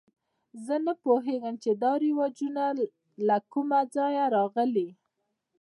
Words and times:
زه 0.65 0.75
نه 0.85 0.93
پوهېږم 1.03 1.55
چې 1.63 1.71
دا 1.81 1.91
رواجونه 2.03 2.63
له 3.27 3.37
کومه 3.53 3.79
ځایه 3.95 4.25
راغلي. 4.35 4.89